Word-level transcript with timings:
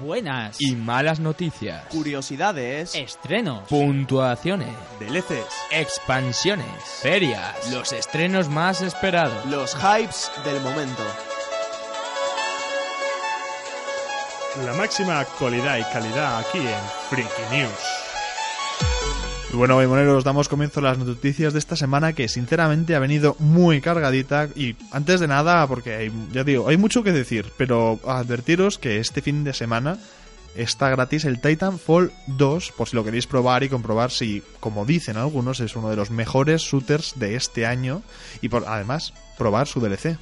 Buenas. 0.00 0.56
y 0.60 0.74
malas 0.76 1.20
noticias, 1.20 1.84
Curiosidades. 1.88 2.94
Estrenos. 2.94 3.68
puntuaciones, 3.68 4.68
DLCs. 5.00 5.46
expansiones, 5.70 6.66
ferias, 7.02 7.70
los 7.72 7.92
estrenos 7.92 8.48
más 8.48 8.80
esperados. 8.82 9.44
Los 9.46 9.74
hypes 9.76 10.30
del 10.44 10.60
momento. 10.62 11.02
La 14.64 14.72
máxima 14.72 15.20
actualidad 15.20 15.78
y 15.78 15.82
calidad 15.92 16.38
aquí 16.40 16.58
en 16.58 16.80
Freaky 17.10 17.42
News. 17.56 18.07
Bueno, 19.58 19.74
Moneros, 19.88 20.22
damos 20.22 20.48
comienzo 20.48 20.78
a 20.78 20.84
las 20.84 20.98
noticias 20.98 21.52
de 21.52 21.58
esta 21.58 21.74
semana 21.74 22.12
que 22.12 22.28
sinceramente 22.28 22.94
ha 22.94 23.00
venido 23.00 23.34
muy 23.40 23.80
cargadita 23.80 24.48
y 24.54 24.76
antes 24.92 25.18
de 25.18 25.26
nada, 25.26 25.66
porque 25.66 25.96
hay, 25.96 26.12
ya 26.30 26.44
digo, 26.44 26.68
hay 26.68 26.76
mucho 26.76 27.02
que 27.02 27.10
decir, 27.10 27.52
pero 27.56 27.98
advertiros 28.06 28.78
que 28.78 28.98
este 28.98 29.20
fin 29.20 29.42
de 29.42 29.52
semana 29.52 29.98
está 30.54 30.90
gratis 30.90 31.24
el 31.24 31.40
Titanfall 31.40 32.12
2, 32.28 32.72
por 32.76 32.88
si 32.88 32.94
lo 32.94 33.02
queréis 33.02 33.26
probar 33.26 33.64
y 33.64 33.68
comprobar 33.68 34.12
si, 34.12 34.44
como 34.60 34.86
dicen 34.86 35.16
algunos, 35.16 35.58
es 35.58 35.74
uno 35.74 35.90
de 35.90 35.96
los 35.96 36.12
mejores 36.12 36.62
shooters 36.62 37.14
de 37.16 37.34
este 37.34 37.66
año 37.66 38.02
y 38.40 38.50
por, 38.50 38.64
además 38.68 39.12
probar 39.36 39.66
su 39.66 39.80
DLC. 39.80 40.18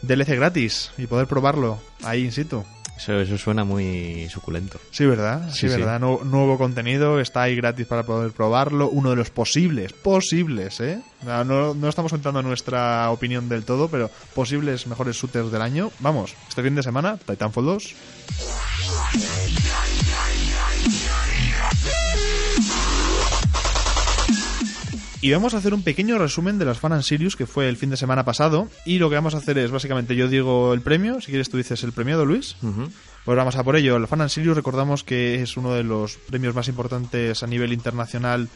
DLC 0.00 0.28
gratis 0.28 0.92
y 0.96 1.06
poder 1.06 1.26
probarlo 1.26 1.78
ahí 2.04 2.24
in 2.24 2.32
situ. 2.32 2.64
Eso, 2.96 3.20
eso 3.20 3.36
suena 3.38 3.64
muy 3.64 4.28
suculento. 4.28 4.78
Sí, 4.92 5.04
¿verdad? 5.06 5.50
Sí. 5.52 5.66
¿verdad? 5.66 5.98
Nu- 5.98 6.20
nuevo 6.24 6.56
contenido, 6.56 7.18
está 7.20 7.42
ahí 7.42 7.56
gratis 7.56 7.86
para 7.86 8.04
poder 8.04 8.30
probarlo. 8.32 8.88
Uno 8.90 9.10
de 9.10 9.16
los 9.16 9.30
posibles, 9.30 9.92
posibles, 9.92 10.78
¿eh? 10.80 11.00
No, 11.22 11.42
no, 11.44 11.74
no 11.74 11.88
estamos 11.88 12.12
contando 12.12 12.42
nuestra 12.42 13.10
opinión 13.10 13.48
del 13.48 13.64
todo, 13.64 13.88
pero 13.88 14.08
posibles 14.34 14.86
mejores 14.86 15.16
shooters 15.16 15.50
del 15.50 15.62
año. 15.62 15.90
Vamos, 15.98 16.34
este 16.48 16.62
fin 16.62 16.74
de 16.74 16.82
semana, 16.82 17.16
Titanfall 17.16 17.64
2. 17.64 17.94
Y 25.24 25.30
vamos 25.30 25.54
a 25.54 25.58
hacer 25.58 25.72
un 25.72 25.84
pequeño 25.84 26.18
resumen 26.18 26.58
de 26.58 26.64
las 26.64 26.80
Fan 26.80 26.94
and 26.94 27.04
Sirius 27.04 27.36
que 27.36 27.46
fue 27.46 27.68
el 27.68 27.76
fin 27.76 27.90
de 27.90 27.96
semana 27.96 28.24
pasado. 28.24 28.68
Y 28.84 28.98
lo 28.98 29.08
que 29.08 29.14
vamos 29.14 29.36
a 29.36 29.38
hacer 29.38 29.56
es, 29.56 29.70
básicamente, 29.70 30.16
yo 30.16 30.26
digo 30.26 30.74
el 30.74 30.80
premio. 30.80 31.20
Si 31.20 31.28
quieres, 31.28 31.48
tú 31.48 31.58
dices 31.58 31.84
el 31.84 31.92
premiado, 31.92 32.24
Luis. 32.24 32.56
Pues 33.24 33.36
vamos 33.36 33.54
a 33.54 33.62
por 33.62 33.76
ello. 33.76 33.94
El 33.94 34.08
Fan 34.08 34.20
and 34.20 34.30
Sirius 34.30 34.56
recordamos 34.56 35.04
que 35.04 35.40
es 35.40 35.56
uno 35.56 35.72
de 35.74 35.84
los 35.84 36.16
premios 36.16 36.56
más 36.56 36.66
importantes 36.66 37.44
a 37.44 37.46
nivel 37.46 37.72
internacional 37.72 38.48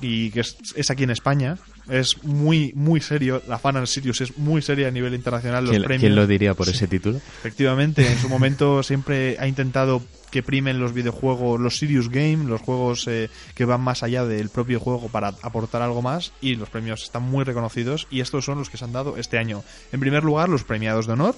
y 0.00 0.32
que 0.32 0.40
es, 0.40 0.56
es 0.74 0.90
aquí 0.90 1.04
en 1.04 1.10
España. 1.10 1.58
Es 1.90 2.22
muy, 2.24 2.72
muy 2.74 3.00
serio. 3.00 3.42
La 3.48 3.58
Fan 3.58 3.86
Sirius 3.86 4.20
es 4.20 4.38
muy 4.38 4.62
seria 4.62 4.88
a 4.88 4.90
nivel 4.90 5.14
internacional. 5.14 5.64
Los 5.64 5.70
¿Quién, 5.72 5.82
premios. 5.82 6.00
quién 6.00 6.14
lo 6.14 6.26
diría 6.26 6.54
por 6.54 6.68
ese 6.68 6.86
título? 6.86 7.16
Efectivamente, 7.18 8.06
en 8.06 8.18
su 8.18 8.28
momento 8.28 8.82
siempre 8.82 9.36
ha 9.38 9.46
intentado 9.46 10.02
que 10.30 10.42
primen 10.42 10.78
los 10.78 10.92
videojuegos, 10.92 11.60
los 11.60 11.78
Serious 11.78 12.08
Game, 12.08 12.44
los 12.44 12.60
juegos 12.60 13.06
eh, 13.08 13.28
que 13.54 13.64
van 13.64 13.80
más 13.80 14.02
allá 14.02 14.24
del 14.24 14.48
propio 14.48 14.78
juego 14.78 15.08
para 15.08 15.34
aportar 15.42 15.82
algo 15.82 16.02
más 16.02 16.32
y 16.40 16.54
los 16.54 16.68
premios 16.68 17.02
están 17.02 17.22
muy 17.24 17.44
reconocidos 17.44 18.06
y 18.10 18.20
estos 18.20 18.44
son 18.44 18.58
los 18.58 18.70
que 18.70 18.76
se 18.76 18.84
han 18.84 18.92
dado 18.92 19.16
este 19.16 19.38
año. 19.38 19.64
En 19.92 20.00
primer 20.00 20.22
lugar, 20.22 20.48
los 20.48 20.64
premiados 20.64 21.06
de 21.06 21.14
honor, 21.14 21.34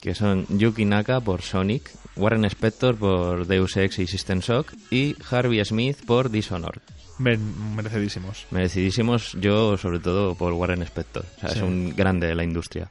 Que 0.00 0.14
son 0.14 0.46
Yuki 0.48 0.84
Naka 0.84 1.20
por 1.20 1.42
Sonic, 1.42 1.90
Warren 2.16 2.44
Spector 2.44 2.96
por 2.96 3.46
Deus 3.46 3.76
Ex 3.76 3.98
y 3.98 4.06
System 4.06 4.40
Shock 4.40 4.72
y 4.90 5.16
Harvey 5.30 5.62
Smith 5.64 5.98
por 6.06 6.30
Dishonored. 6.30 6.80
Merecidísimos. 7.20 8.46
Merecidísimos 8.50 9.36
yo 9.40 9.76
sobre 9.76 9.98
todo 10.00 10.34
por 10.34 10.52
Warren 10.52 10.82
Spector. 10.82 11.24
O 11.36 11.40
sea, 11.40 11.50
Sí. 11.50 11.58
es 11.58 11.62
un 11.62 11.94
grande 11.94 12.26
de 12.26 12.34
la 12.34 12.44
industria. 12.44 12.90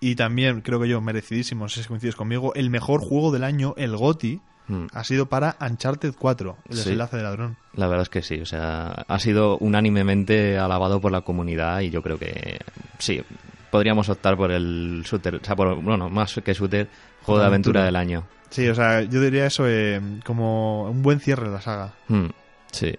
Y 0.00 0.14
también, 0.14 0.60
creo 0.60 0.78
que 0.80 0.88
yo, 0.88 1.00
merecidísimos, 1.00 1.72
si 1.72 1.82
coincides 1.84 2.16
conmigo, 2.16 2.54
el 2.54 2.68
mejor 2.70 3.00
juego 3.00 3.32
del 3.32 3.44
año, 3.44 3.74
el 3.76 3.96
GOTI, 3.96 4.40
Hmm. 4.68 4.86
ha 4.92 5.04
sido 5.04 5.26
para 5.26 5.56
Uncharted 5.60 6.12
4, 6.18 6.56
el 6.68 6.72
Sí. 6.76 6.82
desenlace 6.82 7.16
de 7.16 7.22
ladrón. 7.22 7.56
La 7.74 7.86
verdad 7.86 8.02
es 8.02 8.08
que 8.08 8.20
sí, 8.22 8.40
o 8.40 8.46
sea, 8.46 8.88
ha 9.06 9.18
sido 9.20 9.56
unánimemente 9.58 10.58
alabado 10.58 11.00
por 11.00 11.12
la 11.12 11.20
comunidad 11.20 11.80
y 11.82 11.90
yo 11.90 12.02
creo 12.02 12.18
que 12.18 12.58
sí, 12.98 13.22
podríamos 13.70 14.08
optar 14.08 14.36
por 14.36 14.50
el 14.50 15.02
shooter, 15.04 15.36
o 15.36 15.44
sea, 15.44 15.54
por, 15.54 15.80
bueno, 15.80 16.10
más 16.10 16.40
que 16.44 16.52
shooter, 16.52 16.88
juego 17.22 17.40
de 17.40 17.46
aventura 17.46 17.84
del 17.84 17.94
año. 17.94 18.24
Sí, 18.50 18.66
o 18.68 18.74
sea, 18.74 19.02
yo 19.02 19.20
diría 19.20 19.46
eso 19.46 19.64
eh, 19.68 20.00
como 20.24 20.90
un 20.90 21.00
buen 21.00 21.20
cierre 21.20 21.44
de 21.46 21.52
la 21.52 21.60
saga. 21.60 21.94
Hmm, 22.08 22.26
sí, 22.72 22.92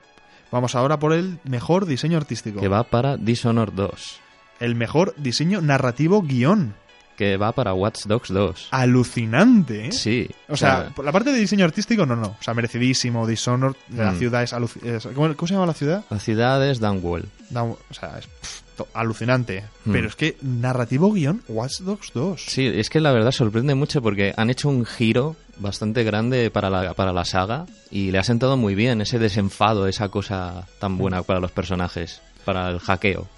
Vamos 0.52 0.75
ahora 0.75 0.97
por 1.00 1.13
el 1.13 1.40
mejor 1.44 1.85
diseño 1.85 2.18
artístico. 2.18 2.59
que 2.59 2.68
va 2.68 2.84
para 2.84 3.18
Dishonored 3.18 3.74
2, 3.74 4.19
El 4.59 4.75
mejor 4.75 5.13
diseño 5.18 5.62
narrativo 5.62 6.22
guion. 6.22 6.74
que 7.18 7.35
va 7.38 7.52
para 7.52 7.74
Watch 7.74 8.03
Dogs 8.06 8.30
2. 8.30 8.68
Alucinante, 8.72 9.88
¿eh? 9.88 9.91
Sí, 9.91 10.30
O 10.50 10.56
sea, 10.56 10.91
por 10.96 11.03
la 11.03 11.12
parte 11.12 11.31
de 11.31 11.40
diseño 11.40 11.66
artístico, 11.66 12.06
no, 12.06 12.16
no. 12.16 12.28
O 12.40 12.44
sea, 12.44 12.53
merecidísimo. 12.53 13.25
Dishonored, 13.25 13.75
la 13.96 14.12
Mm. 14.12 14.18
ciudad 14.19 14.44
es, 14.44 14.53
es- 14.84 15.08
¿cómo, 15.16 15.35
cómo 15.35 15.47
se 15.47 15.53
llama 15.56 15.66
la 15.66 15.74
ciudad? 15.74 16.03
la 16.12 16.19
ciudad 16.19 16.64
es 16.69 16.79
Dunwall. 16.79 17.25
O 17.56 17.78
sea, 17.94 18.19
es 18.19 18.28
pff, 18.28 18.81
alucinante. 18.94 19.64
Mm. 19.85 19.91
Pero 19.91 20.08
es 20.09 20.16
que 20.16 20.38
narrativo 20.44 21.12
guion, 21.12 21.41
Watch 21.47 21.79
Dogs 21.79 22.12
2. 22.14 22.46
Sí, 22.47 22.68
es 22.68 22.90
que 22.91 23.00
la 23.00 23.12
verdad 23.12 23.31
sorprende 23.31 23.74
mucho 23.74 24.00
porque 24.02 24.34
han 24.38 24.52
hecho 24.52 24.69
un 24.69 24.85
giro 24.85 25.35
bastante 25.59 26.03
grande 26.03 26.50
para 26.51 26.69
la, 26.69 26.94
para 26.94 27.12
la 27.13 27.25
saga 27.25 27.66
y 27.91 28.12
le 28.12 28.19
ha 28.19 28.23
sentado 28.23 28.57
muy 28.57 28.75
bien 28.75 29.01
ese 29.01 29.19
desenfado, 29.19 29.88
esa 29.88 30.09
cosa 30.09 30.68
tan 30.79 30.97
buena 30.97 31.23
para 31.23 31.40
los 31.40 31.51
personajes, 31.51 32.22
para 32.45 32.69
el 32.69 32.79
hackeo. 32.79 33.28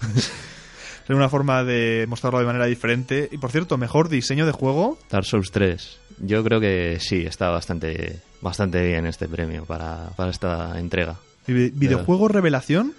Es 1.08 1.16
una 1.16 1.28
forma 1.28 1.64
de 1.64 2.04
mostrarlo 2.08 2.38
de 2.38 2.44
manera 2.44 2.66
diferente. 2.66 3.28
Y 3.32 3.38
por 3.38 3.50
cierto, 3.50 3.76
mejor 3.76 4.08
diseño 4.08 4.46
de 4.46 4.52
juego. 4.52 4.96
Dark 5.10 5.24
Souls 5.24 5.50
3. 5.50 5.98
Yo 6.20 6.44
creo 6.44 6.60
que 6.60 6.98
sí, 7.00 7.24
está 7.26 7.48
bastante, 7.48 8.20
bastante 8.40 8.80
bien 8.86 9.06
este 9.06 9.26
premio 9.26 9.64
para, 9.64 10.10
para 10.14 10.30
esta 10.30 10.78
entrega. 10.78 11.16
y 11.48 11.52
videojuego 11.70 12.28
revelación. 12.28 12.92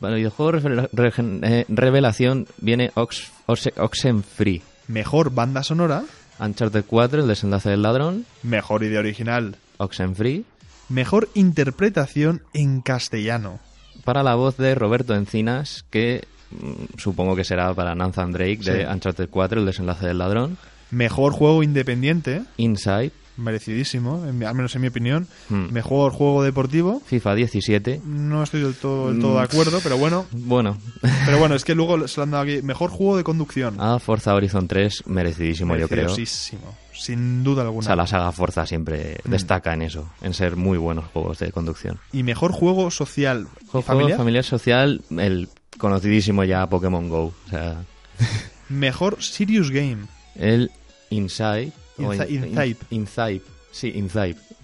Para 0.00 0.14
el 0.16 0.18
videojuego 0.18 0.58
eh, 0.58 1.64
Revelación 1.68 2.46
viene 2.58 2.90
Ox, 2.94 3.30
Oxe- 3.46 3.72
Oxenfree. 3.78 4.60
Mejor 4.88 5.30
banda 5.30 5.62
sonora. 5.62 6.02
Uncharted 6.40 6.84
4, 6.86 7.22
El 7.22 7.28
desenlace 7.28 7.70
del 7.70 7.82
ladrón. 7.82 8.24
Mejor 8.42 8.82
idea 8.82 9.00
original. 9.00 9.56
Oxenfree. 9.78 10.44
Mejor 10.88 11.28
interpretación 11.34 12.42
en 12.52 12.80
castellano. 12.80 13.60
Para 14.04 14.22
la 14.22 14.34
voz 14.34 14.56
de 14.56 14.74
Roberto 14.74 15.14
Encinas, 15.14 15.84
que 15.90 16.24
mm, 16.50 16.98
supongo 16.98 17.36
que 17.36 17.44
será 17.44 17.72
para 17.74 17.94
Nathan 17.94 18.32
Drake 18.32 18.58
de 18.64 18.84
Sí. 18.84 18.92
Uncharted 18.92 19.28
4, 19.30 19.60
El 19.60 19.66
desenlace 19.66 20.06
del 20.06 20.18
ladrón. 20.18 20.56
Mejor 20.90 21.32
juego 21.32 21.62
independiente. 21.62 22.42
Inside. 22.56 23.12
Merecidísimo, 23.40 24.24
en 24.26 24.42
al 24.44 24.54
menos 24.54 24.74
en 24.76 24.82
mi 24.82 24.88
opinión. 24.88 25.26
Hmm. 25.48 25.72
Mejor 25.72 26.12
juego 26.12 26.42
deportivo. 26.42 27.00
FIFA 27.06 27.34
17. 27.34 28.00
No 28.04 28.42
estoy 28.42 28.60
del 28.62 28.74
todo, 28.74 29.10
del 29.10 29.20
todo 29.20 29.34
de 29.34 29.40
Mm. 29.40 29.44
acuerdo, 29.44 29.80
pero 29.82 29.96
bueno. 29.98 30.26
Bueno. 30.32 30.78
Pero 31.24 31.38
bueno, 31.38 31.54
es 31.54 31.64
que 31.64 31.74
luego 31.74 32.06
se 32.06 32.16
lo 32.18 32.24
han 32.24 32.30
dado 32.30 32.44
aquí. 32.44 32.62
Mejor 32.62 32.90
juego 32.90 33.16
de 33.16 33.24
conducción. 33.24 33.80
A 33.80 33.98
Forza 33.98 34.34
Horizon 34.34 34.68
3, 34.68 35.04
merecidísimo 35.06 35.76
yo 35.76 35.88
creo. 35.88 36.04
Merecidísimo, 36.04 36.76
Sin 36.92 37.42
duda 37.42 37.62
O 37.62 37.66
alguna. 37.66 37.86
sea, 37.86 37.96
la 37.96 38.06
saga 38.06 38.30
Forza 38.30 38.66
siempre 38.66 39.18
Mm. 39.24 39.30
destaca 39.30 39.72
en 39.72 39.82
eso, 39.82 40.10
en 40.20 40.34
ser 40.34 40.56
muy 40.56 40.76
buenos 40.76 41.06
juegos 41.06 41.38
de 41.38 41.50
conducción. 41.50 41.98
Y 42.12 42.22
mejor 42.22 42.52
juego 42.52 42.90
social. 42.90 43.48
Juego 43.68 43.82
familiar. 43.86 44.18
familiar 44.18 44.44
social, 44.44 45.00
el 45.16 45.48
conocidísimo 45.78 46.44
ya 46.44 46.66
Pokémon 46.66 47.08
Go. 47.08 47.32
O 47.46 47.50
sea, 47.50 47.84
Mejor 48.68 49.22
Serious 49.22 49.70
Game. 49.70 50.06
el 50.36 50.70
Inside. 51.10 51.72
O 52.04 52.14
Inzi- 52.14 52.30
In- 52.30 52.44
Inside. 52.44 52.76
In- 52.90 52.98
Inside. 53.00 53.42
Sí, 53.72 53.92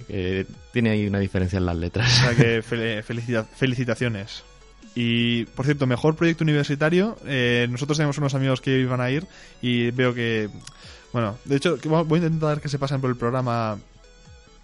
que 0.08 0.46
tiene 0.72 0.90
ahí 0.90 1.06
una 1.06 1.18
diferencia 1.20 1.58
en 1.58 1.66
las 1.66 1.76
letras. 1.76 2.10
O 2.18 2.22
sea 2.22 2.34
que 2.34 2.62
fel- 2.68 3.02
felicita- 3.04 3.44
felicitaciones. 3.44 4.42
Y, 4.94 5.44
por 5.44 5.64
cierto, 5.66 5.86
mejor 5.86 6.16
proyecto 6.16 6.42
universitario. 6.42 7.16
eh, 7.26 7.66
nosotros 7.70 7.98
tenemos 7.98 8.16
unos 8.18 8.34
amigos 8.34 8.60
que 8.60 8.78
iban 8.80 9.00
a 9.00 9.10
ir 9.10 9.26
y 9.62 9.90
veo 9.90 10.14
que... 10.14 10.48
Bueno, 11.12 11.38
de 11.44 11.56
hecho, 11.56 11.78
voy 11.84 12.20
a 12.20 12.22
intentar 12.26 12.60
que 12.60 12.68
se 12.68 12.78
pasen 12.78 13.00
por 13.00 13.10
el 13.10 13.16
programa 13.16 13.78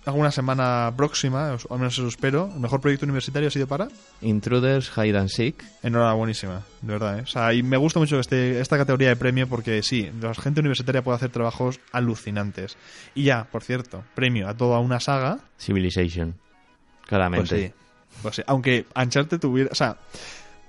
alguna 0.04 0.30
semana 0.30 0.92
próxima, 0.96 1.56
o 1.68 1.74
al 1.74 1.78
menos 1.78 1.94
eso 1.94 2.06
espero. 2.08 2.50
El 2.52 2.60
mejor 2.60 2.80
proyecto 2.80 3.06
universitario 3.06 3.48
ha 3.48 3.50
sido 3.50 3.66
para. 3.66 3.88
Intruders, 4.20 4.90
Hide 4.96 5.18
and 5.18 5.28
Seek. 5.28 5.64
Enhorabuenísima, 5.82 6.62
de 6.80 6.92
verdad. 6.92 7.18
¿eh? 7.18 7.22
O 7.22 7.26
sea, 7.26 7.52
y 7.52 7.62
me 7.62 7.76
gusta 7.76 7.98
mucho 7.98 8.18
este, 8.18 8.60
esta 8.60 8.76
categoría 8.76 9.08
de 9.08 9.16
premio 9.16 9.48
porque 9.48 9.82
sí, 9.82 10.10
la 10.20 10.34
gente 10.34 10.60
universitaria 10.60 11.02
puede 11.02 11.16
hacer 11.16 11.30
trabajos 11.30 11.80
alucinantes. 11.92 12.76
Y 13.14 13.24
ya, 13.24 13.44
por 13.44 13.62
cierto, 13.62 14.04
premio 14.14 14.48
a 14.48 14.56
toda 14.56 14.78
una 14.80 15.00
saga. 15.00 15.38
Civilization. 15.58 16.32
Pues 16.32 17.08
Claramente. 17.08 17.68
sí. 17.68 17.74
Pues 18.22 18.36
sí. 18.36 18.42
Aunque 18.46 18.86
Uncharted 18.94 19.38
tuviera. 19.40 19.70
O 19.72 19.74
sea, 19.74 19.96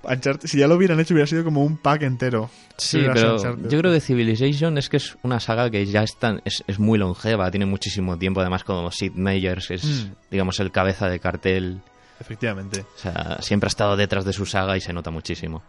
Uncharted, 0.08 0.48
si 0.48 0.58
ya 0.58 0.66
lo 0.68 0.76
hubieran 0.76 0.98
hecho, 1.00 1.14
hubiera 1.14 1.26
sido 1.26 1.44
como 1.44 1.62
un 1.64 1.76
pack 1.76 2.02
entero. 2.02 2.50
Sí, 2.76 3.02
pero 3.12 3.36
Uncharted. 3.36 3.68
yo 3.68 3.78
creo 3.78 3.92
que 3.92 4.00
Civilization 4.00 4.78
es 4.78 4.88
que 4.88 4.96
es 4.98 5.16
una 5.22 5.40
saga 5.40 5.70
que 5.70 5.84
ya 5.86 6.02
es, 6.02 6.16
tan- 6.18 6.40
es, 6.44 6.62
es 6.66 6.78
muy 6.78 6.98
longeva, 6.98 7.50
tiene 7.50 7.66
muchísimo 7.66 8.18
tiempo, 8.18 8.40
además 8.40 8.64
como 8.64 8.90
Sid 8.90 9.12
Meier's 9.12 9.70
es, 9.70 9.84
Mm. 9.84 10.12
digamos, 10.30 10.58
el 10.60 10.70
cabeza 10.72 11.08
de 11.08 11.18
cartel, 11.20 11.80
Efectivamente. 12.20 12.80
o 12.96 12.98
sea, 12.98 13.38
siempre 13.40 13.66
ha 13.66 13.68
estado 13.68 13.96
detrás 13.96 14.24
de 14.24 14.32
su 14.32 14.46
saga 14.46 14.76
y 14.76 14.80
se 14.80 14.92
nota 14.92 15.10
muchísimo. 15.10 15.62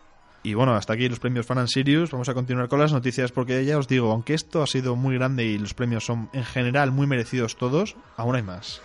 Y 0.44 0.54
bueno, 0.54 0.76
hasta 0.76 0.94
aquí 0.94 1.10
los 1.10 1.20
premios 1.20 1.48
Fan 1.48 1.58
and 1.58 1.68
Sirius. 1.70 2.12
Vamos 2.12 2.30
a 2.30 2.36
continuar 2.36 2.68
con 2.68 2.80
las 2.80 2.94
noticias 2.94 3.32
porque 3.32 3.66
ya 3.66 3.80
os 3.80 3.88
digo, 3.88 4.12
aunque 4.12 4.36
esto 4.36 4.62
ha 4.62 4.68
sido 4.68 4.96
muy 4.96 5.16
grande 5.16 5.44
y 5.44 5.58
los 5.58 5.74
premios 5.74 6.06
son 6.06 6.30
en 6.34 6.44
general 6.46 6.92
muy 6.92 7.08
merecidos 7.08 7.56
todos, 7.58 7.96
aún 8.16 8.36
hay 8.36 8.44
más. 8.44 8.80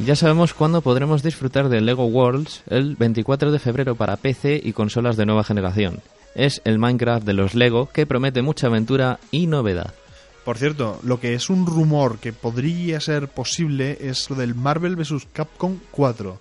Y 0.00 0.04
ya 0.04 0.14
sabemos 0.16 0.54
cuándo 0.54 0.80
podremos 0.80 1.22
disfrutar 1.22 1.68
de 1.68 1.80
Lego 1.80 2.06
Worlds 2.06 2.62
el 2.70 2.96
24 2.96 3.50
de 3.50 3.58
febrero 3.58 3.94
para 3.96 4.16
PC 4.16 4.60
y 4.62 4.72
consolas 4.72 5.16
de 5.16 5.26
nueva 5.26 5.44
generación. 5.44 6.00
Es 6.34 6.60
el 6.64 6.78
Minecraft 6.78 7.26
de 7.26 7.32
los 7.32 7.54
Lego 7.54 7.88
que 7.92 8.06
promete 8.06 8.42
mucha 8.42 8.68
aventura 8.68 9.18
y 9.30 9.46
novedad. 9.46 9.92
Por 10.44 10.56
cierto, 10.56 11.00
lo 11.02 11.20
que 11.20 11.34
es 11.34 11.50
un 11.50 11.66
rumor 11.66 12.18
que 12.20 12.32
podría 12.32 13.00
ser 13.00 13.28
posible 13.28 13.98
es 14.00 14.30
lo 14.30 14.36
del 14.36 14.54
Marvel 14.54 14.96
vs. 14.96 15.26
Capcom 15.32 15.78
4. 15.90 16.40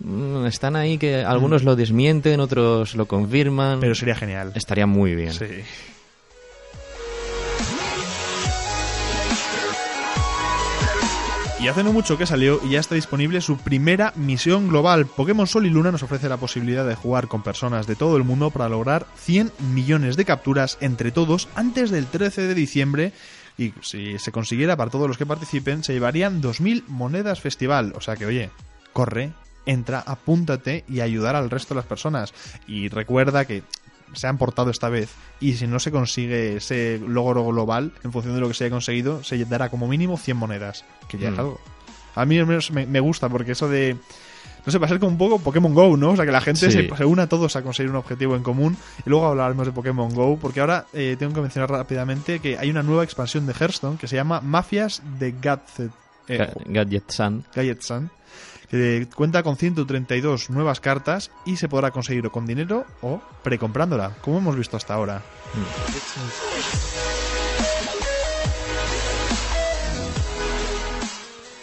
Mm, 0.00 0.46
Están 0.46 0.76
ahí 0.76 0.98
que 0.98 1.24
algunos 1.24 1.64
lo 1.64 1.74
desmienten, 1.74 2.40
otros 2.40 2.94
lo 2.94 3.06
confirman. 3.06 3.80
Pero 3.80 3.94
sería 3.94 4.14
genial. 4.14 4.52
Estaría 4.54 4.86
muy 4.86 5.14
bien. 5.14 5.32
Sí. 5.32 5.46
Y 11.62 11.68
hace 11.68 11.84
no 11.84 11.92
mucho 11.92 12.18
que 12.18 12.26
salió 12.26 12.58
y 12.64 12.70
ya 12.70 12.80
está 12.80 12.96
disponible 12.96 13.40
su 13.40 13.56
primera 13.56 14.12
misión 14.16 14.68
global. 14.68 15.06
Pokémon 15.06 15.46
Sol 15.46 15.64
y 15.64 15.70
Luna 15.70 15.92
nos 15.92 16.02
ofrece 16.02 16.28
la 16.28 16.36
posibilidad 16.36 16.84
de 16.84 16.96
jugar 16.96 17.28
con 17.28 17.44
personas 17.44 17.86
de 17.86 17.94
todo 17.94 18.16
el 18.16 18.24
mundo 18.24 18.50
para 18.50 18.68
lograr 18.68 19.06
100 19.14 19.52
millones 19.72 20.16
de 20.16 20.24
capturas 20.24 20.76
entre 20.80 21.12
todos 21.12 21.48
antes 21.54 21.92
del 21.92 22.06
13 22.06 22.48
de 22.48 22.54
diciembre. 22.54 23.12
Y 23.56 23.74
si 23.80 24.18
se 24.18 24.32
consiguiera 24.32 24.76
para 24.76 24.90
todos 24.90 25.06
los 25.06 25.16
que 25.16 25.24
participen, 25.24 25.84
se 25.84 25.92
llevarían 25.92 26.42
2.000 26.42 26.82
monedas 26.88 27.40
festival. 27.40 27.92
O 27.94 28.00
sea 28.00 28.16
que, 28.16 28.26
oye, 28.26 28.50
corre, 28.92 29.32
entra, 29.64 30.00
apúntate 30.04 30.84
y 30.88 30.98
ayudar 30.98 31.36
al 31.36 31.48
resto 31.48 31.74
de 31.74 31.78
las 31.78 31.86
personas. 31.86 32.34
Y 32.66 32.88
recuerda 32.88 33.44
que 33.44 33.62
se 34.14 34.26
han 34.26 34.38
portado 34.38 34.70
esta 34.70 34.88
vez 34.88 35.10
y 35.40 35.54
si 35.54 35.66
no 35.66 35.78
se 35.78 35.90
consigue 35.90 36.56
ese 36.56 37.00
logro 37.06 37.44
global 37.46 37.92
en 38.04 38.12
función 38.12 38.34
de 38.34 38.40
lo 38.40 38.48
que 38.48 38.54
se 38.54 38.64
haya 38.64 38.70
conseguido 38.72 39.22
se 39.24 39.44
dará 39.44 39.68
como 39.70 39.88
mínimo 39.88 40.16
100 40.18 40.36
monedas 40.36 40.84
que 41.08 41.18
ya 41.18 41.28
es 41.28 41.34
Mm. 41.36 41.40
algo 41.40 41.60
a 42.14 42.24
mí 42.26 42.38
al 42.38 42.46
menos 42.46 42.70
me, 42.70 42.86
me 42.86 43.00
gusta 43.00 43.28
porque 43.28 43.52
eso 43.52 43.68
de 43.68 43.96
no 44.64 44.70
sé, 44.70 44.78
va 44.78 44.86
a 44.86 44.88
ser 44.88 45.00
como 45.00 45.10
un 45.10 45.18
poco 45.18 45.40
Pokémon 45.40 45.74
Go, 45.74 45.96
¿no? 45.96 46.10
O 46.12 46.16
sea, 46.16 46.24
que 46.24 46.30
la 46.30 46.40
gente 46.40 46.70
Sí. 46.70 46.86
se, 46.88 46.96
se 46.96 47.04
una 47.04 47.26
todos 47.26 47.56
a 47.56 47.62
conseguir 47.62 47.90
un 47.90 47.96
objetivo 47.96 48.36
en 48.36 48.44
común. 48.44 48.76
Y 49.04 49.10
luego 49.10 49.26
hablaremos 49.26 49.66
de 49.66 49.72
Pokémon 49.72 50.14
Go, 50.14 50.38
porque 50.40 50.60
ahora 50.60 50.86
eh, 50.92 51.16
tengo 51.18 51.32
que 51.34 51.40
mencionar 51.40 51.68
rápidamente 51.68 52.38
que 52.38 52.56
hay 52.58 52.70
una 52.70 52.84
nueva 52.84 53.02
expansión 53.02 53.44
de 53.44 53.54
Hearthstone 53.54 53.96
que 53.98 54.06
se 54.06 54.14
llama 54.14 54.40
Mafias 54.40 55.02
de 55.18 55.32
Gadget, 55.32 55.90
eh, 56.28 56.38
Ga- 56.38 56.52
Gadget 56.66 57.10
Sun. 57.10 57.44
Gadget 57.52 57.82
Sun, 57.82 58.08
cuenta 59.14 59.42
con 59.42 59.56
132 59.56 60.50
nuevas 60.50 60.80
cartas 60.80 61.30
y 61.44 61.56
se 61.56 61.68
podrá 61.68 61.90
conseguir 61.90 62.26
o 62.26 62.32
con 62.32 62.46
dinero 62.46 62.86
o 63.02 63.20
precomprándola, 63.42 64.16
como 64.22 64.38
hemos 64.38 64.56
visto 64.56 64.76
hasta 64.76 64.94
ahora. 64.94 65.22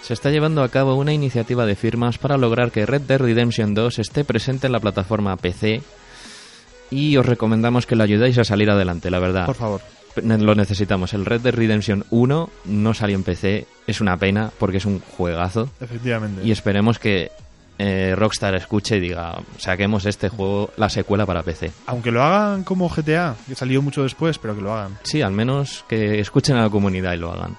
Se 0.01 0.13
está 0.13 0.31
llevando 0.31 0.63
a 0.63 0.69
cabo 0.69 0.95
una 0.95 1.13
iniciativa 1.13 1.65
de 1.65 1.75
firmas 1.75 2.17
para 2.17 2.37
lograr 2.37 2.71
que 2.71 2.85
Red 2.85 3.01
Dead 3.01 3.19
Redemption 3.19 3.73
2 3.73 3.99
esté 3.99 4.23
presente 4.23 4.67
en 4.67 4.73
la 4.73 4.79
plataforma 4.79 5.35
PC 5.37 5.83
y 6.89 7.17
os 7.17 7.25
recomendamos 7.25 7.85
que 7.85 7.95
lo 7.95 8.03
ayudéis 8.03 8.37
a 8.39 8.43
salir 8.43 8.69
adelante, 8.69 9.11
la 9.11 9.19
verdad. 9.19 9.45
Por 9.45 9.55
favor. 9.55 9.98
Lo 10.15 10.55
necesitamos. 10.55 11.13
El 11.13 11.25
Red 11.25 11.41
Dead 11.41 11.53
Redemption 11.53 12.03
1 12.09 12.49
no 12.65 12.93
salió 12.93 13.15
en 13.15 13.23
PC, 13.23 13.67
es 13.87 14.01
una 14.01 14.17
pena 14.17 14.51
porque 14.59 14.77
es 14.77 14.85
un 14.85 14.99
juegazo 14.99 15.69
Efectivamente. 15.79 16.41
y 16.43 16.51
esperemos 16.51 16.99
que 16.99 17.31
eh, 17.77 18.13
Rockstar 18.15 18.55
escuche 18.55 18.97
y 18.97 18.99
diga, 18.99 19.39
saquemos 19.57 20.05
este 20.05 20.27
juego, 20.27 20.71
la 20.75 20.89
secuela 20.89 21.25
para 21.25 21.43
PC. 21.43 21.71
Aunque 21.85 22.11
lo 22.11 22.21
hagan 22.21 22.63
como 22.65 22.89
GTA, 22.89 23.35
que 23.47 23.55
salió 23.55 23.81
mucho 23.81 24.03
después, 24.03 24.37
pero 24.37 24.55
que 24.55 24.61
lo 24.61 24.73
hagan. 24.73 24.97
Sí, 25.03 25.21
al 25.21 25.31
menos 25.31 25.85
que 25.87 26.19
escuchen 26.19 26.57
a 26.57 26.63
la 26.63 26.69
comunidad 26.69 27.13
y 27.13 27.17
lo 27.17 27.31
hagan. 27.31 27.55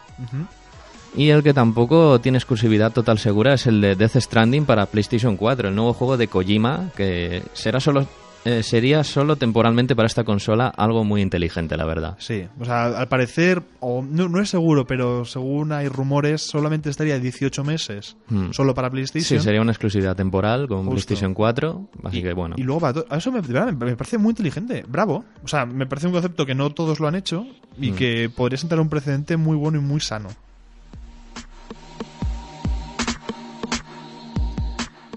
Y 1.17 1.31
el 1.31 1.43
que 1.43 1.55
tampoco 1.55 2.20
tiene 2.20 2.38
exclusividad 2.38 2.93
total 2.93 3.19
segura 3.19 3.55
es 3.55 3.67
el 3.67 3.81
de 3.81 3.97
Death 3.97 4.17
Stranding 4.17 4.64
para 4.67 4.87
PlayStation 4.87 5.37
4, 5.37 5.69
el 5.70 5.75
nuevo 5.75 5.93
juego 5.94 6.17
de 6.17 6.29
Kojima, 6.29 6.91
que 6.97 7.43
será 7.52 7.81
solo, 7.81 8.06
eh, 8.44 8.62
sería 8.62 9.04
solo 9.04 9.37
temporalmente 9.37 9.94
para 9.94 10.06
esta 10.06 10.25
consola 10.25 10.69
algo 10.69 11.04
muy 11.04 11.20
inteligente, 11.22 11.76
la 11.76 11.84
verdad. 11.84 12.16
Sí, 12.19 12.46
o 12.58 12.64
sea, 12.64 12.87
al 12.87 13.08
parecer, 13.08 13.62
o 13.81 14.02
no, 14.02 14.28
no 14.28 14.40
es 14.40 14.48
seguro, 14.48 14.87
pero 14.87 15.25
según 15.25 15.72
hay 15.72 15.88
rumores, 15.88 16.40
solamente 16.42 16.88
estaría 16.90 17.19
18 17.19 17.64
meses 17.64 18.16
Hmm. 18.28 18.50
solo 18.52 18.75
para 18.75 18.88
PlayStation. 18.90 19.38
Sí, 19.40 19.44
sería 19.44 19.60
una 19.60 19.72
exclusividad 19.72 20.16
temporal 20.16 20.69
con 20.69 20.78
Justo. 20.78 20.90
PlayStation 20.92 21.34
4, 21.34 21.88
así 22.04 22.19
y, 22.19 22.22
que 22.22 22.32
bueno. 22.32 22.54
y 22.58 22.62
luego 22.62 22.87
a 22.87 23.16
eso 23.16 23.31
me, 23.32 23.42
me- 23.42 23.96
parece 23.96 24.16
muy 24.19 24.31
inteligente, 24.31 24.84
bravo. 24.88 25.25
O 25.44 25.48
sea, 25.48 25.66
me 25.66 25.87
parece 25.87 26.06
un 26.06 26.12
concepto 26.14 26.46
que 26.46 26.54
no 26.54 26.70
todos 26.70 26.98
lo 27.00 27.08
han 27.08 27.14
hecho 27.16 27.46
y 27.78 27.90
Mm. 27.92 27.94
que 27.96 28.31
podría 28.34 28.56
sentar 28.58 28.81
un 28.81 28.88
precedente 28.88 29.37
muy 29.37 29.56
bueno 29.56 29.78
y 29.78 29.82
muy 29.82 30.00
sano. 30.00 30.28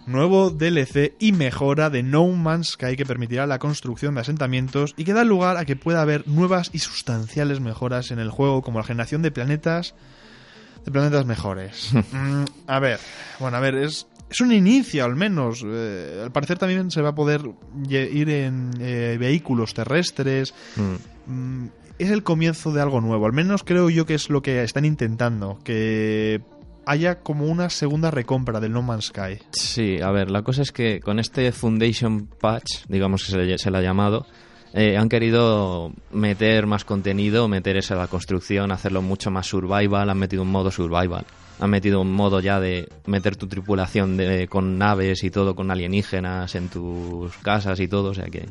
Nuevo 0.05 0.50
DLC 0.50 1.13
y 1.19 1.31
mejora 1.31 1.89
de 1.89 2.03
No 2.03 2.27
Man's 2.27 2.71
Sky 2.71 2.95
que 2.95 3.05
permitirá 3.05 3.47
la 3.47 3.59
construcción 3.59 4.15
de 4.15 4.21
asentamientos 4.21 4.94
y 4.97 5.05
que 5.05 5.13
da 5.13 5.23
lugar 5.23 5.57
a 5.57 5.65
que 5.65 5.75
pueda 5.75 6.01
haber 6.01 6.27
nuevas 6.27 6.69
y 6.73 6.79
sustanciales 6.79 7.59
mejoras 7.59 8.11
en 8.11 8.19
el 8.19 8.29
juego, 8.29 8.61
como 8.61 8.79
la 8.79 8.85
generación 8.85 9.21
de 9.21 9.31
planetas 9.31 9.95
de 10.85 10.91
planetas 10.91 11.25
mejores. 11.25 11.91
Mm, 12.13 12.45
a 12.67 12.79
ver, 12.79 13.00
bueno, 13.39 13.57
a 13.57 13.59
ver, 13.59 13.75
es, 13.75 14.07
es 14.29 14.41
un 14.41 14.51
inicio 14.51 15.03
al 15.05 15.15
menos. 15.15 15.63
Eh, 15.65 16.21
al 16.23 16.31
parecer 16.31 16.57
también 16.59 16.91
se 16.91 17.01
va 17.01 17.09
a 17.09 17.15
poder 17.15 17.41
ir 17.89 18.29
en 18.29 18.71
eh, 18.79 19.17
vehículos 19.19 19.73
terrestres. 19.73 20.53
Mm. 20.75 21.31
Mm, 21.31 21.69
es 21.99 22.11
el 22.11 22.23
comienzo 22.23 22.71
de 22.71 22.81
algo 22.81 23.01
nuevo. 23.01 23.25
Al 23.25 23.33
menos 23.33 23.63
creo 23.63 23.89
yo 23.89 24.06
que 24.06 24.16
es 24.16 24.30
lo 24.30 24.42
que 24.42 24.63
están 24.63 24.85
intentando. 24.85 25.59
Que 25.63 26.42
haya 26.85 27.19
como 27.19 27.45
una 27.45 27.69
segunda 27.69 28.11
recompra 28.11 28.59
del 28.59 28.71
No 28.71 28.81
Man's 28.81 29.06
Sky. 29.06 29.40
Sí, 29.52 30.02
a 30.02 30.11
ver, 30.11 30.31
la 30.31 30.42
cosa 30.42 30.61
es 30.61 30.71
que 30.71 30.99
con 30.99 31.19
este 31.19 31.52
Foundation 31.52 32.28
Patch, 32.40 32.85
digamos 32.87 33.23
que 33.23 33.31
se 33.31 33.37
le, 33.37 33.57
se 33.57 33.71
le 33.71 33.78
ha 33.78 33.81
llamado, 33.81 34.25
eh, 34.73 34.97
han 34.97 35.07
querido 35.07 35.94
meter 36.11 36.66
más 36.66 36.83
contenido, 36.83 37.47
meter 37.47 37.78
esa 37.78 37.95
la 37.95 38.07
construcción, 38.07 38.71
hacerlo 38.71 39.04
mucho 39.04 39.30
más 39.30 39.45
survival, 39.45 40.09
han 40.09 40.18
metido 40.18 40.42
un 40.42 40.52
modo 40.52 40.71
survival. 40.71 41.25
Han 41.59 41.69
metido 41.69 42.02
un 42.02 42.11
modo 42.11 42.40
ya 42.40 42.59
de 42.59 42.90
meter 43.06 43.35
tu 43.35 43.47
tripulación 43.47 44.18
de, 44.18 44.47
con 44.47 44.80
naves 44.80 45.23
y 45.23 45.30
todo, 45.30 45.56
con 45.56 45.69
alienígenas 45.69 46.56
en 46.56 46.69
tus 46.69 47.37
casas 47.37 47.80
y 47.80 47.87
todo, 47.87 48.09
o 48.09 48.13
sea 48.16 48.25
que 48.25 48.49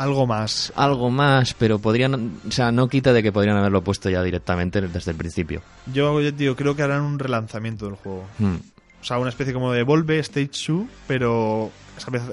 Algo 0.00 0.26
más. 0.26 0.72
algo 0.76 1.10
más, 1.10 1.54
pero 1.54 1.78
podrían, 1.78 2.40
o 2.48 2.50
sea, 2.50 2.72
no 2.72 2.88
quita 2.88 3.12
de 3.12 3.22
que 3.22 3.32
podrían 3.32 3.58
haberlo 3.58 3.82
puesto 3.82 4.08
ya 4.08 4.22
directamente 4.22 4.80
desde 4.80 5.10
el 5.10 5.16
principio. 5.16 5.60
Yo, 5.92 6.18
te 6.20 6.32
digo, 6.32 6.56
creo 6.56 6.74
que 6.74 6.82
harán 6.82 7.02
un 7.02 7.18
relanzamiento 7.18 7.84
del 7.84 7.96
juego. 7.96 8.24
Hmm. 8.38 8.56
O 9.00 9.04
sea, 9.04 9.18
una 9.18 9.28
especie 9.28 9.52
como 9.52 9.72
de 9.72 9.80
Evolve 9.80 10.18
Stage 10.20 10.72
2, 10.72 10.86
pero, 11.06 11.70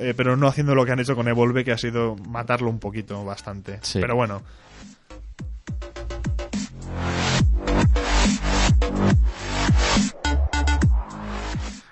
eh, 0.01 0.13
pero 0.15 0.37
no 0.37 0.47
haciendo 0.47 0.75
lo 0.75 0.85
que 0.85 0.93
han 0.93 0.99
hecho 0.99 1.15
con 1.15 1.27
Evolve, 1.27 1.65
que 1.65 1.71
ha 1.73 1.77
sido 1.77 2.15
matarlo 2.15 2.69
un 2.69 2.79
poquito, 2.79 3.23
bastante. 3.25 3.79
Sí. 3.81 3.99
Pero 3.99 4.15
bueno. 4.15 4.41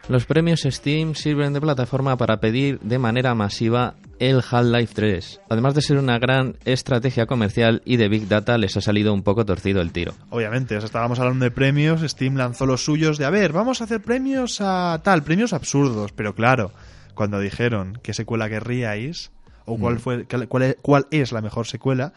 Los 0.08 0.28
premios 0.28 0.62
Steam 0.62 1.16
sirven 1.16 1.54
de 1.54 1.62
plataforma 1.62 2.16
para 2.16 2.40
pedir 2.40 2.80
de 2.82 3.00
manera 3.00 3.34
masiva 3.34 3.96
el 4.20 4.44
Half-Life 4.48 4.94
3. 4.94 5.42
Además 5.50 5.74
de 5.74 5.82
ser 5.82 5.98
una 5.98 6.20
gran 6.20 6.58
estrategia 6.64 7.26
comercial 7.26 7.82
y 7.86 7.98
de 7.98 8.08
Big 8.08 8.28
Data, 8.28 8.60
les 8.60 8.78
ha 8.78 8.82
salido 8.82 9.16
un 9.16 9.24
poco 9.24 9.46
torcido 9.46 9.82
el 9.82 9.92
tiro. 9.92 10.14
Obviamente, 10.30 10.78
estábamos 10.78 11.18
hablando 11.20 11.44
de 11.44 11.50
premios, 11.50 12.02
Steam 12.02 12.36
lanzó 12.36 12.68
los 12.68 12.86
suyos 12.86 13.18
de, 13.18 13.26
a 13.26 13.32
ver, 13.32 13.52
vamos 13.52 13.82
a 13.82 13.86
hacer 13.86 14.00
premios 14.00 14.62
a 14.62 15.02
tal, 15.04 15.24
premios 15.24 15.54
absurdos, 15.54 16.12
pero 16.12 16.36
claro, 16.36 16.72
cuando 17.16 17.40
dijeron 17.40 18.00
qué 18.04 18.14
secuela 18.14 18.48
querríais, 18.48 19.32
o 19.66 19.80
cuál, 19.80 19.98
fue, 19.98 20.28
cuál, 20.28 20.78
cuál 20.84 21.08
es 21.10 21.32
la 21.32 21.42
mejor 21.42 21.66
secuela, 21.66 22.14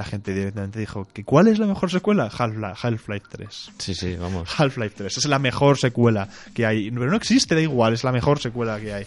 la 0.00 0.04
gente 0.06 0.34
directamente 0.34 0.78
dijo 0.80 1.06
que 1.12 1.24
¿cuál 1.24 1.46
es 1.48 1.58
la 1.58 1.66
mejor 1.66 1.90
secuela? 1.90 2.24
Half-Life 2.36 2.74
Half-Life 2.82 3.26
3. 3.30 3.70
Sí, 3.78 3.94
sí, 3.94 4.16
vamos. 4.16 4.48
Half-Life 4.58 4.94
3 4.96 5.18
es 5.18 5.24
la 5.26 5.38
mejor 5.38 5.78
secuela 5.78 6.28
que 6.54 6.66
hay. 6.66 6.90
Pero 6.90 7.10
no 7.10 7.16
existe, 7.16 7.54
da 7.54 7.60
igual, 7.60 7.92
es 7.94 8.02
la 8.04 8.12
mejor 8.12 8.38
secuela 8.40 8.80
que 8.80 8.92
hay. 8.92 9.06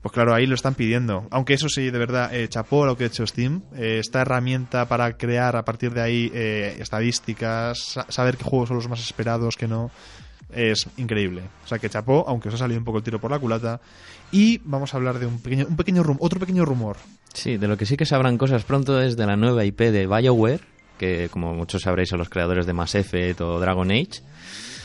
Pues 0.00 0.12
claro, 0.12 0.34
ahí 0.34 0.46
lo 0.46 0.54
están 0.56 0.74
pidiendo. 0.74 1.28
Aunque 1.30 1.54
eso 1.54 1.68
sí, 1.68 1.90
de 1.90 1.98
verdad, 1.98 2.34
eh, 2.34 2.48
chapó 2.48 2.84
lo 2.86 2.96
que 2.96 3.04
ha 3.04 3.06
hecho 3.06 3.24
Steam. 3.26 3.62
Eh, 3.76 3.98
esta 4.00 4.22
herramienta 4.22 4.86
para 4.88 5.16
crear 5.16 5.54
a 5.54 5.64
partir 5.64 5.92
de 5.94 6.00
ahí 6.02 6.30
eh, 6.34 6.76
estadísticas, 6.80 7.78
sa- 7.78 8.06
saber 8.08 8.36
qué 8.36 8.42
juegos 8.44 8.68
son 8.68 8.78
los 8.78 8.88
más 8.88 9.00
esperados, 9.00 9.56
que 9.56 9.68
no, 9.68 9.90
es 10.54 10.86
increíble. 10.96 11.42
O 11.64 11.68
sea 11.68 11.78
que 11.78 11.88
chapó, 11.90 12.24
aunque 12.28 12.48
os 12.48 12.54
ha 12.54 12.58
salido 12.58 12.78
un 12.78 12.84
poco 12.84 12.98
el 12.98 13.04
tiro 13.04 13.18
por 13.20 13.30
la 13.30 13.38
culata. 13.38 13.80
Y 14.30 14.58
vamos 14.64 14.94
a 14.94 14.96
hablar 14.96 15.18
de 15.18 15.26
un 15.26 15.40
pequeño, 15.40 15.66
un 15.68 15.76
pequeño 15.76 16.02
rum- 16.02 16.18
otro 16.20 16.38
pequeño 16.40 16.64
rumor. 16.64 16.96
Sí, 17.34 17.56
de 17.56 17.68
lo 17.68 17.76
que 17.76 17.86
sí 17.86 17.96
que 17.96 18.06
sabrán 18.06 18.38
cosas 18.38 18.64
pronto 18.64 19.00
es 19.00 19.16
de 19.16 19.26
la 19.26 19.36
nueva 19.36 19.64
IP 19.64 19.80
de 19.80 20.06
BioWare, 20.06 20.60
que 20.98 21.28
como 21.30 21.54
muchos 21.54 21.82
sabréis 21.82 22.08
son 22.10 22.18
los 22.18 22.28
creadores 22.28 22.66
de 22.66 22.72
Mass 22.72 22.94
Effect 22.94 23.40
o 23.40 23.58
Dragon 23.60 23.90
Age. 23.90 24.22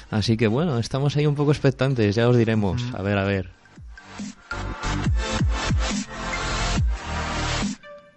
Así 0.10 0.38
que 0.38 0.48
bueno, 0.48 0.80
estamos 0.80 1.16
ahí 1.18 1.26
un 1.26 1.36
poco 1.36 1.52
expectantes, 1.52 2.16
ya 2.16 2.28
os 2.30 2.38
diremos. 2.38 2.82
A 2.94 3.02
ver, 3.02 3.18
a 3.18 3.24
ver. 3.26 3.50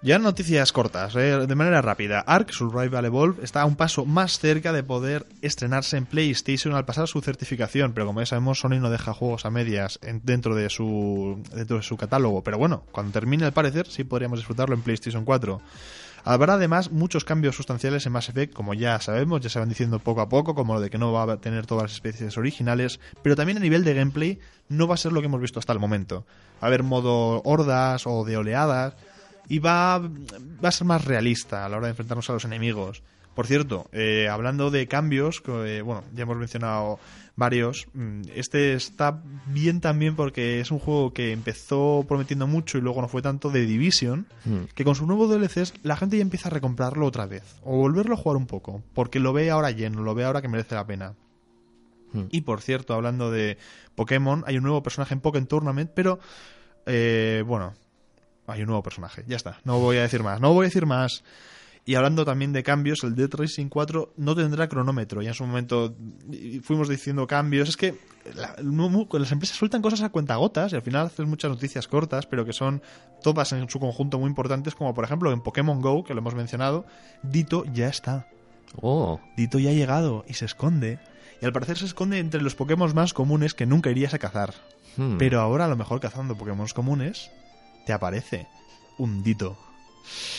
Ya 0.03 0.19
noticias 0.19 0.73
cortas, 0.73 1.15
eh, 1.15 1.47
de 1.47 1.55
manera 1.55 1.83
rápida. 1.83 2.21
Ark 2.21 2.53
Survival 2.53 3.05
Evolve 3.05 3.45
está 3.45 3.61
a 3.61 3.67
un 3.67 3.77
paso 3.77 4.07
más 4.07 4.39
cerca 4.39 4.73
de 4.73 4.83
poder 4.83 5.27
estrenarse 5.43 5.99
en 5.99 6.07
PlayStation 6.07 6.75
al 6.75 6.87
pasar 6.87 7.07
su 7.07 7.21
certificación, 7.21 7.93
pero 7.93 8.07
como 8.07 8.21
ya 8.21 8.27
sabemos, 8.27 8.61
Sony 8.61 8.81
no 8.81 8.89
deja 8.89 9.13
juegos 9.13 9.45
a 9.45 9.51
medias 9.51 9.99
en- 10.03 10.23
dentro, 10.25 10.55
de 10.55 10.71
su, 10.71 11.43
dentro 11.55 11.77
de 11.77 11.83
su 11.83 11.99
catálogo. 11.99 12.43
Pero 12.43 12.57
bueno, 12.57 12.83
cuando 12.93 13.13
termine 13.13 13.45
al 13.45 13.53
parecer, 13.53 13.89
sí 13.89 14.05
podríamos 14.05 14.39
disfrutarlo 14.39 14.75
en 14.75 14.81
PlayStation 14.81 15.27
4. 15.27 15.61
Habrá 16.25 16.55
además 16.55 16.91
muchos 16.91 17.25
cambios 17.27 17.57
sustanciales 17.57 18.05
en 18.07 18.13
Mass 18.13 18.29
Effect, 18.31 18.55
como 18.55 18.73
ya 18.73 19.01
sabemos, 19.01 19.41
ya 19.43 19.49
se 19.51 19.59
van 19.59 19.69
diciendo 19.71 19.99
poco 19.99 20.23
a 20.23 20.29
poco, 20.31 20.55
como 20.55 20.75
lo 20.75 20.81
de 20.81 20.89
que 20.89 20.99
no 20.99 21.13
va 21.13 21.31
a 21.31 21.37
tener 21.39 21.67
todas 21.67 21.85
las 21.85 21.93
especies 21.93 22.39
originales, 22.39 23.01
pero 23.23 23.37
también 23.37 23.59
a 23.59 23.61
nivel 23.61 23.85
de 23.85 23.95
gameplay 23.95 24.39
no 24.71 24.87
va 24.87 24.95
a 24.95 24.99
ser 24.99 25.13
lo 25.13 25.21
que 25.21 25.27
hemos 25.27 25.41
visto 25.43 25.59
hasta 25.59 25.73
el 25.75 25.79
momento. 25.79 26.25
Va 26.63 26.65
a 26.65 26.67
haber 26.67 26.83
modo 26.83 27.41
hordas 27.45 28.07
o 28.07 28.25
de 28.27 28.37
oleadas, 28.37 28.95
y 29.51 29.59
va, 29.59 29.99
va 29.99 30.69
a 30.69 30.73
ser 30.73 30.87
más 30.87 31.05
realista 31.05 31.67
a 31.67 31.69
la 31.69 31.77
hora 31.77 31.89
de 31.89 31.91
enfrentarnos 31.91 32.31
a 32.31 32.33
los 32.33 32.45
enemigos. 32.45 33.03
Por 33.35 33.49
cierto, 33.49 33.89
eh, 33.93 34.29
hablando 34.31 34.71
de 34.71 34.87
cambios, 34.87 35.41
que, 35.41 35.79
eh, 35.79 35.83
bueno, 35.83 36.05
ya 36.15 36.23
hemos 36.23 36.37
mencionado 36.37 37.01
varios, 37.35 37.89
mm, 37.93 38.23
este 38.35 38.75
está 38.75 39.23
bien 39.47 39.81
también 39.81 40.15
porque 40.15 40.61
es 40.61 40.71
un 40.71 40.79
juego 40.79 41.13
que 41.13 41.33
empezó 41.33 42.05
prometiendo 42.07 42.47
mucho 42.47 42.79
y 42.79 42.81
luego 42.81 43.01
no 43.03 43.09
fue 43.09 43.23
tanto 43.23 43.51
de 43.51 43.67
Division, 43.67 44.27
Hmm. 44.45 44.65
que 44.75 44.85
con 44.85 44.95
sus 44.95 45.09
nuevos 45.09 45.29
DLCs 45.29 45.75
la 45.83 45.97
gente 45.97 46.17
ya 46.17 46.23
empieza 46.23 46.49
a 46.49 46.53
recomprarlo 46.53 47.05
otra 47.07 47.27
vez 47.27 47.43
o 47.65 47.77
volverlo 47.77 48.15
a 48.15 48.19
jugar 48.19 48.37
un 48.37 48.47
poco, 48.47 48.85
porque 48.95 49.19
lo 49.19 49.33
ve 49.33 49.51
ahora 49.51 49.73
lleno, 49.73 50.03
lo 50.03 50.15
ve 50.15 50.25
ahora 50.25 50.43
que 50.43 50.49
merece 50.49 50.77
la 50.77 50.87
pena. 50.87 51.15
Hmm. 52.13 52.27
Y 52.31 52.43
por 52.43 52.61
cierto, 52.61 52.95
hablando 52.95 53.33
de 53.33 53.59
Pokémon, 53.97 54.45
hay 54.47 54.59
un 54.59 54.63
nuevo 54.63 54.83
personaje 54.83 55.15
en 55.15 55.21
Pokémon 55.21 55.49
Tournament, 55.49 55.91
pero 55.93 56.21
eh, 56.87 57.43
bueno, 57.47 57.75
hay 58.51 58.61
un 58.63 58.67
nuevo 58.67 58.83
personaje, 58.83 59.25
ya 59.27 59.37
está, 59.37 59.61
no 59.65 59.79
voy 59.79 59.97
a 59.99 60.03
decir 60.03 60.23
más, 60.23 60.41
no 60.41 60.53
voy 60.53 60.65
a 60.65 60.69
decir 60.69 60.87
más. 60.87 61.23
Y 61.87 61.95
hablando 61.95 62.27
también 62.27 62.53
de 62.53 62.63
cambios, 62.63 63.03
el 63.05 63.15
Dead 63.17 63.31
Racing 63.33 63.69
4 63.69 64.13
no 64.19 64.37
tendrá 64.37 64.69
cronómetro. 64.69 65.23
Ya 65.23 65.31
en 65.31 65.35
su 65.35 65.45
momento 65.47 65.95
fuimos 66.63 66.89
diciendo 66.91 67.27
cambios. 67.27 67.71
Es 67.71 67.77
que 67.79 67.95
la- 68.37 68.55
las 69.19 69.33
empresas 69.33 69.57
sueltan 69.57 69.81
cosas 69.81 70.03
a 70.03 70.11
cuentagotas 70.11 70.73
y 70.73 70.77
al 70.77 70.83
final 70.83 71.07
haces 71.07 71.27
muchas 71.27 71.51
noticias 71.51 71.89
cortas, 71.89 72.27
pero 72.27 72.45
que 72.45 72.53
son 72.53 72.83
todas 73.23 73.53
en 73.53 73.69
su 73.71 73.81
conjunto 73.81 74.19
muy 74.19 74.29
importantes, 74.29 74.75
como 74.75 74.93
por 74.95 75.05
ejemplo 75.05 75.33
en 75.33 75.41
Pokémon 75.41 75.81
Go, 75.81 76.05
que 76.05 76.13
lo 76.13 76.21
hemos 76.21 76.35
mencionado, 76.35 76.85
Dito 77.23 77.65
ya 77.73 77.89
está. 77.89 78.27
Oh, 78.83 79.19
Dito 79.37 79.59
ya 79.59 79.71
ha 79.71 79.75
llegado 79.75 80.25
y 80.29 80.35
se 80.35 80.45
esconde. 80.45 80.99
Y 81.41 81.47
al 81.47 81.53
parecer 81.53 81.79
se 81.79 81.87
esconde 81.87 82.19
entre 82.19 82.43
los 82.43 82.55
Pokémon 82.55 82.95
más 82.95 83.15
comunes 83.15 83.55
que 83.55 83.65
nunca 83.65 83.91
irías 83.91 84.13
a 84.13 84.19
cazar. 84.19 84.53
hmm. 84.99 85.17
Pero 85.17 85.41
ahora 85.41 85.65
a 85.65 85.69
lo 85.69 85.77
mejor 85.77 85.99
cazando 85.99 86.37
Pokémon 86.37 86.67
comunes 86.75 87.31
te 87.91 87.95
aparece 87.95 88.47
un 88.99 89.25
Dito. 89.25 89.57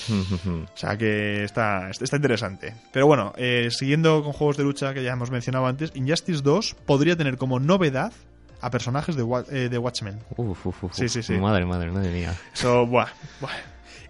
O 0.10 0.78
sea 0.78 0.98
que 0.98 1.44
está, 1.44 1.90
está 1.90 2.16
interesante. 2.16 2.74
Pero 2.94 3.08
bueno, 3.08 3.34
eh, 3.36 3.68
siguiendo 3.72 4.24
con 4.24 4.32
juegos 4.32 4.56
de 4.56 4.64
lucha 4.64 4.94
que 4.94 5.04
ya 5.04 5.12
hemos 5.12 5.32
mencionado 5.32 5.66
antes, 5.66 5.92
Injustice 5.94 6.42
2 6.44 6.76
podría 6.86 7.18
tener 7.18 7.36
como 7.38 7.60
novedad 7.60 8.14
a 8.62 8.70
personajes 8.72 9.18
de, 9.18 9.26
eh, 9.52 9.68
de 9.70 9.78
Watchmen. 9.78 10.20
Uf, 10.38 10.66
uf, 10.66 10.84
uf, 10.86 10.94
Sí, 10.94 11.10
sí, 11.10 11.22
sí. 11.24 11.34
Madre, 11.34 11.66
madre, 11.66 11.92
madre 11.92 12.10
mía. 12.10 12.34
Buah, 12.64 13.10
buah. 13.42 13.52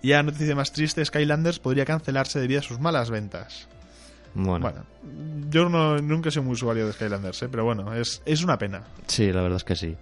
Y 0.03 0.09
ya 0.09 0.21
noticia 0.21 0.55
más 0.55 0.71
triste, 0.71 1.03
Skylanders 1.03 1.57
podría 1.57 1.85
cancelarse 1.85 2.39
debido 2.39 2.59
a 2.59 2.63
sus 2.63 2.79
malas 2.79 3.09
ventas. 3.09 3.67
Bueno, 4.35 4.59
Bueno, 4.59 4.85
yo 5.49 5.67
no, 5.67 5.97
nunca 5.97 6.29
he 6.29 6.31
sido 6.31 6.43
muy 6.43 6.53
usuario 6.53 6.85
de 6.85 6.93
Skylanders, 6.93 7.41
¿eh? 7.41 7.49
pero 7.49 7.65
bueno, 7.65 7.93
es, 7.95 8.21
es 8.25 8.43
una 8.43 8.57
pena. 8.59 8.83
sí, 9.07 9.31
la 9.31 9.41
verdad 9.41 9.57
es 9.57 9.63
que 9.63 9.75
sí. 9.75 9.97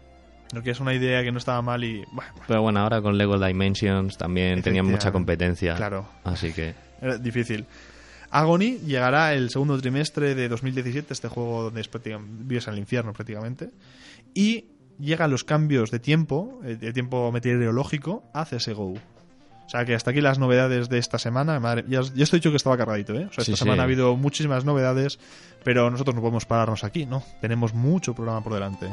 Porque 0.51 0.71
es 0.71 0.79
una 0.79 0.93
idea 0.93 1.23
que 1.23 1.31
no 1.31 1.37
estaba 1.37 1.61
mal 1.61 1.83
y... 1.83 2.03
buah, 2.11 2.25
Pero 2.47 2.61
bueno, 2.61 2.79
ahora 2.79 3.01
con 3.01 3.17
Lego 3.17 3.37
Dimensions 3.37 4.17
también 4.17 4.61
tenían 4.61 4.87
mucha 4.87 5.11
competencia. 5.11 5.75
Claro. 5.75 6.07
Así 6.23 6.51
que, 6.51 6.73
Era 7.01 7.17
difícil. 7.17 7.65
Agony 8.31 8.79
llegará 8.85 9.33
el 9.33 9.49
segundo 9.49 9.79
trimestre 9.79 10.35
de 10.35 10.49
2017, 10.49 11.13
este 11.13 11.27
juego 11.27 11.63
donde 11.63 11.81
es 11.81 11.89
vives 11.91 12.67
al 12.67 12.77
infierno 12.77 13.13
prácticamente. 13.13 13.69
Y 14.33 14.65
llegan 14.99 15.31
los 15.31 15.43
cambios 15.43 15.91
de 15.91 15.99
tiempo, 15.99 16.59
eh, 16.63 16.75
de 16.75 16.93
tiempo 16.93 17.31
meteorológico, 17.31 18.23
a 18.33 18.45
CSGO. 18.45 18.93
O 18.93 19.71
sea 19.71 19.85
que 19.85 19.93
hasta 19.93 20.11
aquí 20.11 20.21
las 20.21 20.39
novedades 20.39 20.89
de 20.89 20.97
esta 20.97 21.19
semana. 21.19 21.59
Madre, 21.59 21.85
ya, 21.87 22.01
he 22.01 22.25
dicho 22.31 22.49
que 22.49 22.57
estaba 22.57 22.75
cargadito, 22.75 23.13
¿eh? 23.13 23.27
O 23.29 23.33
sea, 23.33 23.43
esta 23.43 23.43
sí. 23.43 23.55
semana 23.55 23.83
ha 23.83 23.85
habido 23.85 24.15
muchísimas 24.15 24.65
novedades, 24.65 25.19
pero 25.63 25.91
nosotros 25.91 26.15
no 26.15 26.21
podemos 26.21 26.45
pararnos 26.45 26.83
aquí, 26.83 27.05
¿no? 27.05 27.23
Tenemos 27.39 27.75
mucho 27.75 28.15
programa 28.15 28.43
por 28.43 28.53
delante. 28.53 28.87